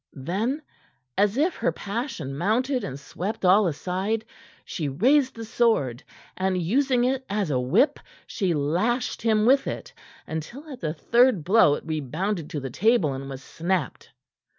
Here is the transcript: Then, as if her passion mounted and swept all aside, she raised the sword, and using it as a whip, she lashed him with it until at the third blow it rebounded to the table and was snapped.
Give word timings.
Then, 0.13 0.63
as 1.15 1.37
if 1.37 1.57
her 1.57 1.71
passion 1.71 2.35
mounted 2.35 2.83
and 2.83 2.99
swept 2.99 3.45
all 3.45 3.67
aside, 3.67 4.25
she 4.65 4.89
raised 4.89 5.35
the 5.35 5.45
sword, 5.45 6.03
and 6.35 6.59
using 6.59 7.03
it 7.03 7.23
as 7.29 7.51
a 7.51 7.59
whip, 7.59 7.99
she 8.25 8.55
lashed 8.55 9.21
him 9.21 9.45
with 9.45 9.67
it 9.67 9.93
until 10.25 10.67
at 10.71 10.79
the 10.81 10.95
third 10.95 11.43
blow 11.43 11.75
it 11.75 11.85
rebounded 11.85 12.49
to 12.49 12.59
the 12.59 12.71
table 12.71 13.13
and 13.13 13.29
was 13.29 13.43
snapped. 13.43 14.09